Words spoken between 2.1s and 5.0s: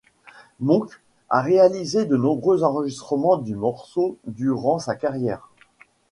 nombreux enregistrements du morceau durant sa